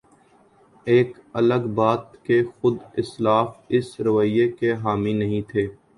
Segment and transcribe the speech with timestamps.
[0.87, 5.67] یہ الگ بات کہ خود اسلاف اس رویے کے حامی نہیں تھے۔